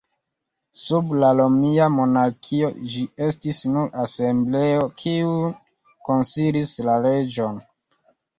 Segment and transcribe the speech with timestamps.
[0.83, 5.37] Sub la Romia monarkio, ĝi estis nur asembleo kiu
[6.09, 7.63] konsilis la reĝon.